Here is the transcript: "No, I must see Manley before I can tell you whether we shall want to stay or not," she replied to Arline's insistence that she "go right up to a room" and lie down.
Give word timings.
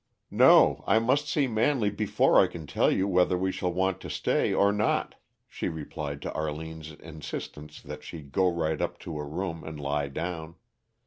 "No, 0.31 0.83
I 0.87 0.97
must 0.97 1.27
see 1.27 1.45
Manley 1.45 1.91
before 1.91 2.41
I 2.43 2.47
can 2.47 2.65
tell 2.65 2.89
you 2.89 3.07
whether 3.07 3.37
we 3.37 3.51
shall 3.51 3.71
want 3.71 4.01
to 4.01 4.09
stay 4.09 4.51
or 4.51 4.71
not," 4.71 5.13
she 5.47 5.69
replied 5.69 6.23
to 6.23 6.33
Arline's 6.33 6.93
insistence 6.93 7.79
that 7.83 8.03
she 8.03 8.23
"go 8.23 8.51
right 8.51 8.81
up 8.81 8.97
to 9.01 9.19
a 9.19 9.23
room" 9.23 9.63
and 9.63 9.79
lie 9.79 10.07
down. 10.07 10.55